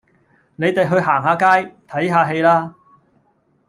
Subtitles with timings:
[0.55, 2.73] 你哋去行下街，睇下戲啦